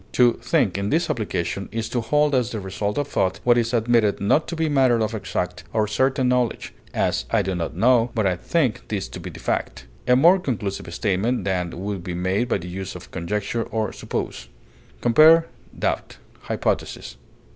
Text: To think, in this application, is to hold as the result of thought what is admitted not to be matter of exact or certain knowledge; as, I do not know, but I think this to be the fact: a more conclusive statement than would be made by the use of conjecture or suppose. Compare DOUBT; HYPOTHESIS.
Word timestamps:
To 0.13 0.39
think, 0.41 0.79
in 0.79 0.89
this 0.89 1.11
application, 1.11 1.69
is 1.71 1.87
to 1.89 2.01
hold 2.01 2.33
as 2.33 2.49
the 2.49 2.59
result 2.59 2.97
of 2.97 3.07
thought 3.07 3.39
what 3.43 3.55
is 3.55 3.71
admitted 3.71 4.19
not 4.19 4.47
to 4.47 4.55
be 4.55 4.67
matter 4.67 4.99
of 4.99 5.13
exact 5.13 5.63
or 5.73 5.87
certain 5.87 6.27
knowledge; 6.27 6.73
as, 6.91 7.25
I 7.29 7.43
do 7.43 7.53
not 7.53 7.75
know, 7.75 8.09
but 8.15 8.25
I 8.25 8.35
think 8.35 8.87
this 8.87 9.07
to 9.09 9.19
be 9.19 9.29
the 9.29 9.39
fact: 9.39 9.85
a 10.07 10.15
more 10.15 10.39
conclusive 10.39 10.91
statement 10.91 11.43
than 11.43 11.79
would 11.83 12.03
be 12.03 12.15
made 12.15 12.47
by 12.49 12.57
the 12.57 12.67
use 12.67 12.95
of 12.95 13.11
conjecture 13.11 13.61
or 13.61 13.93
suppose. 13.93 14.47
Compare 15.01 15.45
DOUBT; 15.77 16.17
HYPOTHESIS. 16.49 17.17